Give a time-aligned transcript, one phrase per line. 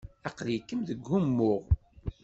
[0.27, 1.63] Aqli-kem deg umuɣ.